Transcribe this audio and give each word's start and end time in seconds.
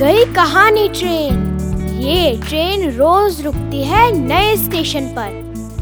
कहानी 0.00 0.88
ट्रेन। 0.88 1.58
ये 2.00 2.40
ट्रेन 2.48 2.90
रोज 2.90 3.40
रुकती 3.40 3.84
है 3.84 4.12
नए 4.12 4.56
स्टेशन 4.56 5.06
पर। 5.06 5.30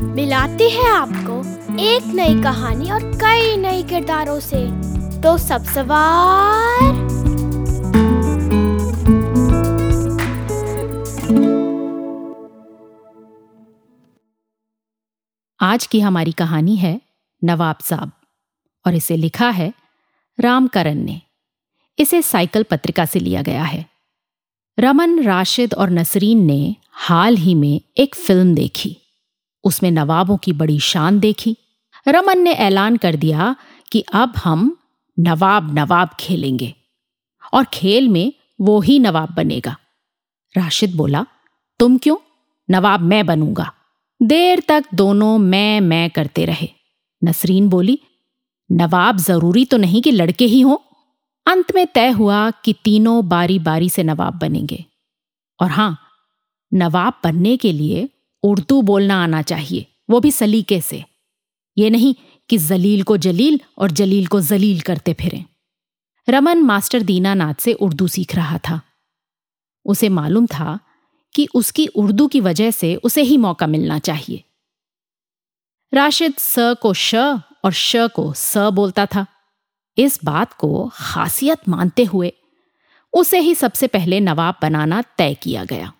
मिलाती 0.02 0.70
है 0.70 0.90
आपको 0.90 1.38
एक 1.80 2.14
नई 2.14 2.42
कहानी 2.42 2.90
और 2.90 3.00
कई 3.02 3.56
नए 3.56 3.82
किरदारों 3.82 4.40
से। 4.40 4.66
तो 5.20 5.38
सब 5.38 5.64
सवार। 5.64 6.94
आज 15.60 15.86
की 15.86 16.00
हमारी 16.00 16.32
कहानी 16.32 16.76
है 16.76 17.00
नवाब 17.44 17.76
साहब 17.82 18.12
और 18.86 18.94
इसे 18.94 19.16
लिखा 19.16 19.50
है 19.50 19.74
रामकरण 20.40 20.94
ने। 20.94 21.20
इसे 21.98 22.22
साइकिल 22.22 22.62
पत्रिका 22.62 23.04
से 23.04 23.18
लिया 23.18 23.42
गया 23.42 23.62
है। 23.62 23.93
रमन, 24.78 25.22
राशिद 25.22 25.74
और 25.74 25.90
नसरीन 25.90 26.44
ने 26.44 26.76
हाल 26.92 27.36
ही 27.36 27.54
में 27.54 27.80
एक 27.96 28.14
फ़िल्म 28.14 28.54
देखी। 28.54 28.96
उसमें 29.64 29.90
नवाबों 29.90 30.36
की 30.36 30.52
बड़ी 30.52 30.80
शान 30.80 31.20
देखी। 31.20 31.56
रमन 32.08 32.38
ने 32.38 32.52
ऐलान 32.52 32.96
कर 32.96 33.16
दिया 33.16 33.56
कि 33.92 34.04
अब 34.12 34.32
हम 34.36 34.76
नवाब 35.20 35.78
नवाब 35.78 36.10
खेलेंगे 36.20 36.74
और 37.54 37.64
खेल 37.64 38.08
में 38.08 38.32
वो 38.60 38.80
ही 38.80 38.98
नवाब 38.98 39.34
बनेगा। 39.34 39.76
राशिद 40.56 40.94
बोला, 40.94 41.26
तुम 41.78 41.98
क्यों? 41.98 42.16
नवाब 42.70 43.00
मैं 43.00 43.26
बनूँगा। 43.26 43.72
देर 44.22 44.62
तक 44.68 44.84
दोनों 44.94 45.38
मैं 45.38 45.80
मैं 45.80 46.10
करते 46.10 46.44
रहे। 46.44 46.68
नसरीन 47.24 47.68
बोली, 47.68 47.98
नवाब 48.72 49.16
ज़रूरी 49.16 49.64
तो 49.64 49.76
नहीं 49.76 50.02
कि 50.02 50.10
लड़के 50.10 50.44
ही 50.44 50.60
हों। 50.60 50.76
अंत 51.46 51.74
में 51.74 51.86
तय 51.86 52.10
हुआ 52.10 52.50
कि 52.50 52.74
तीनों 52.84 53.28
बारी 53.28 53.58
बारी 53.58 53.90
से 53.90 54.02
नवाब 54.02 54.38
बनेंगे। 54.38 54.84
और 55.60 55.70
हाँ, 55.70 55.98
नवाब 56.74 57.20
बनने 57.24 57.56
के 57.56 57.72
लिए 57.72 58.08
उर्दू 58.42 58.82
बोलना 58.82 59.22
आना 59.22 59.42
चाहिए, 59.42 59.86
वो 60.10 60.20
भी 60.20 60.30
सलीके 60.30 60.80
से। 60.80 61.04
ये 61.78 61.90
नहीं 61.90 62.14
कि 62.50 62.58
जलील 62.58 63.02
को 63.02 63.16
जलील 63.16 63.60
और 63.78 63.90
जलील 63.90 64.26
को 64.26 64.40
जलील 64.40 64.80
करते 64.80 65.14
फिरें। 65.14 65.44
रमन 66.28 66.62
मास्टर 66.62 67.02
दीनानाथ 67.02 67.54
से 67.54 67.72
उर्दू 67.72 68.08
सीख 68.08 68.34
रहा 68.34 68.58
था। 68.58 68.80
उसे 69.84 70.08
मालूम 70.08 70.46
था 70.46 70.80
कि 71.34 71.48
उसकी 71.54 71.86
उर्दू 71.86 72.26
की 72.26 72.40
वजह 72.40 72.70
से 72.70 72.96
उसे 72.96 73.22
ही 73.22 73.36
मौका 73.36 73.66
मिलना 73.66 73.98
चाहिए। 73.98 74.44
राशिद 75.94 76.34
स 76.38 76.54
को 76.58 76.94
श 76.94 77.14
और 77.64 77.72
श 77.72 77.96
को 77.96 78.32
स 78.36 78.56
बोलता 78.56 79.06
था। 79.06 79.26
इस 79.98 80.24
बात 80.24 80.52
को 80.52 80.90
खासियत 80.94 81.68
मानते 81.68 82.04
हुए 82.04 82.32
उसे 83.12 83.38
ही 83.38 83.54
सबसे 83.54 83.86
पहले 83.86 84.20
नवाब 84.20 84.56
बनाना 84.62 85.02
तय 85.02 85.34
किया 85.34 85.64
गया। 85.64 85.92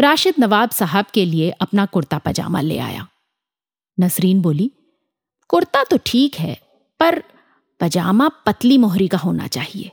राशिद 0.00 0.34
नवाब 0.38 0.70
साहब 0.70 1.04
के 1.14 1.24
लिए 1.24 1.50
अपना 1.50 1.86
कुर्ता 1.86 2.18
पजामा 2.18 2.60
ले 2.60 2.78
आया। 2.78 3.08
नसरीन 4.00 4.42
बोली, 4.42 4.72
कुर्ता 5.48 5.84
तो 5.84 5.98
ठीक 6.06 6.34
है, 6.34 6.60
पर 7.00 7.22
पजामा 7.80 8.28
पतली 8.28 8.78
मोहरी 8.78 9.08
का 9.08 9.18
होना 9.18 9.46
चाहिए। 9.46 9.90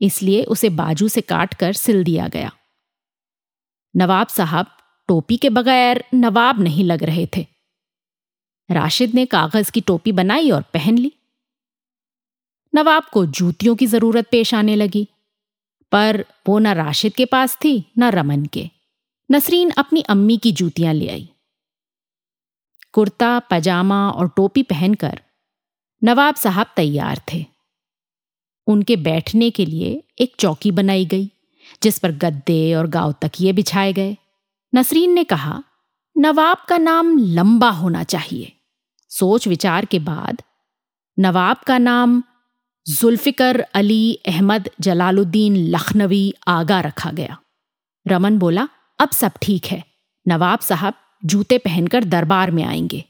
इसलिए 0.00 0.44
उसे 0.44 0.68
बाजू 0.68 1.08
से 1.08 1.20
काट 1.20 1.54
कर 1.54 1.72
सिल 1.72 2.04
दिया 2.04 2.28
गया। 2.28 2.52
नवाब 3.96 4.26
साहब 4.26 4.66
टोपी 5.08 5.36
के 5.36 5.50
बगैर 5.50 6.04
नवाब 6.14 6.60
नहीं 6.60 6.84
लग 6.84 7.02
रहे 7.02 7.28
थे। 7.36 7.46
राशिद 8.70 9.14
ने 9.14 9.26
कागज़ 9.26 9.72
की 9.72 9.80
टोपी 9.80 10.12
बनाई 10.12 10.50
और 10.50 10.62
पहन 10.62 10.98
ली। 10.98 11.12
नवाब 12.76 13.04
को 13.12 13.26
जूतियों 13.26 13.76
की 13.76 13.86
ज़रूरत 13.86 14.28
पेश 14.30 14.54
आने 14.54 14.76
लगी। 14.76 15.08
पर 15.92 16.24
वो 16.48 16.58
न 16.58 16.66
राशिद 16.66 17.14
के 17.14 17.24
पास 17.24 17.56
थी, 17.56 17.92
न 17.98 18.04
रमन 18.04 18.46
के। 18.46 18.70
नसरीन 19.30 19.70
अपनी 19.70 20.00
अम्मी 20.00 20.36
की 20.36 20.52
जूतियाँ 20.52 20.94
ले 20.94 21.08
आई। 21.08 21.28
कुर्ता, 22.92 23.38
पजामा 23.38 24.10
और 24.10 24.28
टोपी 24.28 24.62
पहनकर 24.62 25.20
नवाब 26.04 26.34
साहब 26.34 26.66
तैयार 26.76 27.22
थे। 27.32 27.46
उनके 28.66 28.96
बैठने 28.96 29.50
के 29.50 29.66
लिए 29.66 30.02
एक 30.18 30.34
चौकी 30.38 30.70
बनाई 30.70 31.04
गई, 31.04 31.30
जिस 31.82 31.98
पर 31.98 32.12
गद्दे 32.12 32.74
और 32.74 32.86
गाँव 32.86 33.14
तकिए 33.22 33.52
बिछाए 33.52 33.92
गए। 33.92 34.16
नसरीन 34.74 35.12
ने 35.12 35.24
कहा, 35.24 35.62
नवाब 36.18 36.56
का 36.68 36.78
नाम 36.78 37.18
लंबा 37.18 37.70
होना 37.70 38.04
चाहिए। 38.04 38.52
सोच 39.08 39.48
विचार 39.48 39.84
के 39.84 39.98
बाद 39.98 40.42
नवाब 41.18 41.56
का 41.56 41.78
नाम 41.78 42.22
जुल्फिकर 42.86 43.60
अली 43.74 44.14
अहमद 44.26 44.68
जलालुद्दीन 44.80 45.56
लखनवी 45.56 46.34
आगा 46.48 46.80
रखा 46.80 47.10
गया। 47.10 47.36
रमन 48.06 48.38
बोला, 48.38 48.68
अब 48.98 49.10
सब 49.10 49.32
ठीक 49.42 49.66
है। 49.66 49.82
नवाब 50.26 50.58
साहब 50.58 50.94
जूते 51.24 51.58
पहनकर 51.58 52.04
दरबार 52.04 52.50
में 52.50 52.64
आएँगे। 52.64 53.04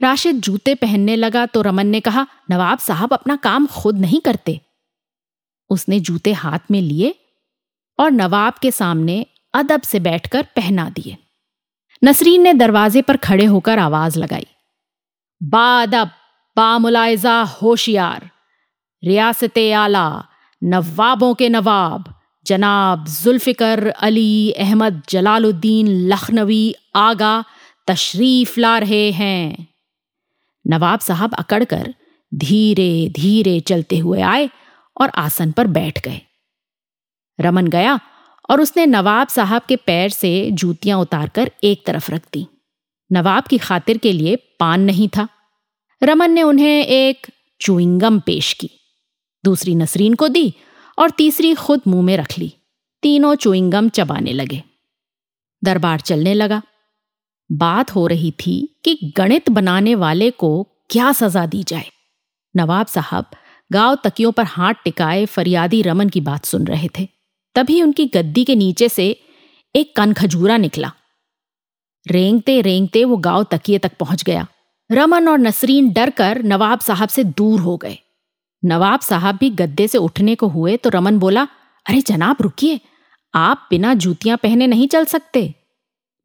राशिद 0.00 0.40
जूते 0.40 0.74
पहनने 0.74 1.16
लगा 1.16 1.46
तो 1.46 1.62
रमन 1.62 1.86
ने 1.86 2.00
कहा, 2.00 2.26
नवाब 2.50 2.78
साहब 2.78 3.12
अपना 3.12 3.36
काम 3.36 3.66
खुद 3.66 3.98
नहीं 3.98 4.20
करते। 4.20 4.60
उसने 5.70 6.00
जूते 6.00 6.32
हाथ 6.32 6.70
में 6.70 6.80
लिए 6.80 7.14
और 7.98 8.10
नवाब 8.10 8.54
के 8.62 8.70
सामने 8.70 9.26
अदब 9.54 9.80
से 9.80 10.00
बैठकर 10.00 10.46
पहना 10.56 10.88
दिए। 10.90 11.16
नसरीन 12.02 12.42
ने 12.42 12.54
दरवाजे 12.54 13.02
पर 13.02 13.16
खड़े 13.16 13.44
होकर 13.44 13.78
आवाज़ 13.78 14.18
लगाई, 14.18 14.46
बादब, 15.40 16.10
बामुलायजा 16.56 17.42
होशियार। 17.42 18.30
रियासत 19.04 19.58
आला 19.58 20.24
नवाबों 20.64 21.34
के 21.34 21.48
नवाब, 21.48 22.14
जनाब 22.46 23.04
जुल्फ़िकर 23.06 23.88
अली 23.88 24.52
अहमद 24.52 25.02
जलालुद्दीन 25.08 25.86
लखनवी 25.88 26.74
आगा 26.96 27.44
तशरीफ़ 27.86 28.60
ला 28.60 28.78
रहे 28.78 29.10
हैं। 29.10 29.68
नवाब 30.66 31.00
साहब 31.00 31.34
अकड़कर 31.34 31.94
धीरे 32.34 33.12
धीरे 33.16 33.60
चलते 33.60 33.98
हुए 33.98 34.20
आए 34.20 34.50
और 35.00 35.08
आसन 35.08 35.52
पर 35.52 35.66
बैठ 35.66 36.04
गए। 36.04 36.20
रमन 37.40 37.66
गया 37.66 38.00
और 38.50 38.60
उसने 38.60 38.86
नवाब 38.86 39.28
साहब 39.28 39.62
के 39.68 39.76
पैर 39.76 40.08
से 40.08 40.50
जूतियाँ 40.50 40.98
उतारकर 40.98 41.50
एक 41.64 41.86
तरफ़ 41.86 42.12
रख 42.12 42.22
दी। 42.32 42.46
नवाब 43.12 43.44
की 43.44 43.58
खातिर 43.58 43.98
के 43.98 44.12
लिए 44.12 44.36
पान 44.36 44.80
नहीं 44.80 45.08
था। 45.08 45.28
रमन 46.02 46.30
ने 46.30 46.42
उन्हें 46.42 46.84
एक 46.86 47.26
चुइंगम 47.60 48.20
पेश 48.20 48.52
की। 48.52 48.70
दूसरी 49.48 49.74
नसरीन 49.74 50.14
को 50.14 50.28
दी 50.28 50.54
और 50.98 51.10
तीसरी 51.10 51.54
खुद 51.54 51.80
मुँह 51.86 52.02
में 52.02 52.16
रख 52.16 52.38
ली। 52.38 52.52
तीनों 53.02 53.34
चुइंगम 53.34 53.88
चबाने 53.88 54.32
लगे। 54.32 54.62
दरबार 55.64 56.00
चलने 56.00 56.34
लगा। 56.34 56.62
बात 57.52 57.94
हो 57.94 58.06
रही 58.06 58.30
थी 58.30 58.56
कि 58.84 59.12
गणित 59.16 59.50
बनाने 59.50 59.94
वाले 59.94 60.30
को 60.30 60.50
क्या 60.90 61.12
सजा 61.12 61.46
दी 61.46 61.62
जाए। 61.62 61.90
नवाब 62.54 62.86
साहब 62.86 63.30
गाँव 63.72 63.96
तकियों 64.04 64.32
पर 64.32 64.44
हाथ 64.44 64.74
टिकाए 64.84 65.26
फरियादी 65.26 65.82
रमन 65.82 66.08
की 66.08 66.20
बात 66.20 66.44
सुन 66.44 66.66
रहे 66.66 66.88
थे। 66.98 67.08
तभी 67.54 67.82
उनकी 67.82 68.06
गद्दी 68.06 68.44
के 68.44 68.54
नीचे 68.54 68.88
से 68.88 69.06
एक 69.76 69.96
कन 69.96 70.12
खजूरा 70.12 70.56
निकला। 70.56 70.92
रेंगते 72.06 72.60
रेंगते 72.60 73.04
वो 73.04 73.16
गाँव 73.16 73.44
तकिए 73.44 73.78
तक 73.78 73.92
पहुँच 74.00 74.24
गया। 74.24 74.46
रमन 74.92 75.28
और 75.28 75.38
नसरीन 75.38 75.92
डर 75.92 76.10
कर 76.10 76.42
नवाब 76.42 76.80
साहब 76.80 77.08
से 77.08 77.24
दूर 77.24 77.60
हो 77.60 77.76
गए। 77.76 77.98
नवाब 78.62 79.00
साहब 79.00 79.36
भी 79.36 79.50
गद्दे 79.50 79.86
से 79.88 79.98
उठने 79.98 80.34
को 80.34 80.48
हुए 80.48 80.76
तो 80.76 80.90
रमन 80.90 81.18
बोला, 81.18 81.46
अरे 81.86 82.00
जनाब, 82.00 82.36
रुकिए। 82.40 82.80
आप 83.34 83.66
बिना 83.70 83.94
जूतियाँ 83.94 84.36
पहने 84.36 84.66
नहीं 84.66 84.88
चल 84.88 85.04
सकते। 85.04 85.54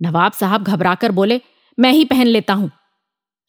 नवाब 0.02 0.32
साहब 0.32 0.64
घबराकर 0.64 1.12
बोले, 1.12 1.42
मैं 1.78 1.92
ही 1.92 2.06
पहन 2.06 2.28
लेता 2.28 2.54
हूँ। 2.54 2.72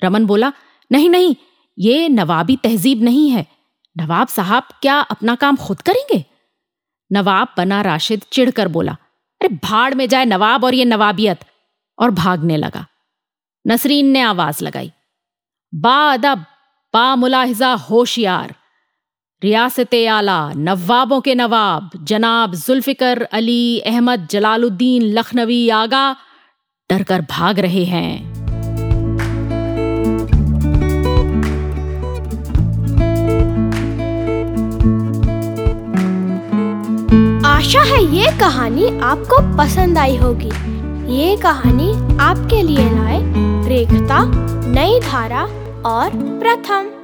रमन 0.02 0.26
बोला, 0.26 0.52
नहीं 0.90 1.10
नहीं, 1.10 1.34
ये 1.78 2.08
नवाबी 2.08 2.56
तहजीब 2.56 3.02
नहीं 3.02 3.30
है। 3.30 3.46
नवाब 3.96 4.28
साहब 4.28 4.68
क्या 4.82 4.98
अपना 5.00 5.34
काम 5.34 5.56
खुद 5.56 5.80
करेंगे? 5.80 6.24
नवाब 7.10 7.54
बना 7.56 7.80
राशिद 7.82 8.22
चिढ़कर 8.32 8.68
बोला, 8.68 8.92
अरे 9.40 9.48
भाड़ 9.64 9.94
में 9.94 10.08
जाए 10.08 10.24
नवाब 10.24 10.64
और 10.64 10.74
ये 10.74 10.84
नवाबियत। 10.84 11.44
और 11.98 12.10
भागने 12.10 12.56
लगा। 12.56 12.86
नसरीन 13.64 14.06
ने 14.06 14.20
आवाज़ 14.20 14.64
लगाई 14.64 14.90
बा 15.72 15.96
अदब 16.12 16.44
बा 16.94 17.14
मुलाहिजा 17.16 17.72
होशियार। 17.74 18.54
रियासत 19.42 19.94
आला 20.10 20.52
नवाबों 20.56 21.20
के 21.20 21.34
नवाब, 21.34 21.90
जनाब 22.02 22.54
जुल्फिकर 22.54 23.22
अली 23.22 23.78
अहमद 23.80 24.26
जलालुद्दीन 24.30 25.02
लखनवी 25.02 25.68
आगा 25.68 26.04
डरकर 26.90 27.20
भाग 27.20 27.58
रहे 27.58 27.84
हैं। 27.84 28.32
आशा 37.44 37.82
है 37.82 38.02
ये 38.16 38.38
कहानी 38.40 38.88
आपको 39.00 39.42
पसंद 39.58 39.98
आई 39.98 40.16
होगी। 40.16 40.50
ये 41.14 41.36
कहानी 41.36 41.92
आपके 42.20 42.62
लिए 42.62 42.90
लाए 42.90 43.22
रेखता, 43.68 44.24
नई 44.72 45.00
धारा 45.00 45.44
और 45.86 46.10
प्रथम। 46.40 47.03